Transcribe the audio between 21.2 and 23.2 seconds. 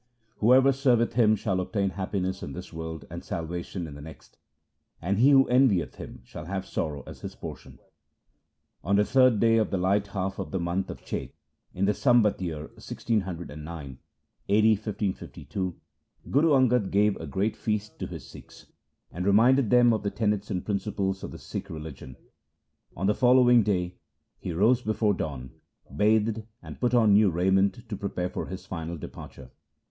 of the Sikh religion. On the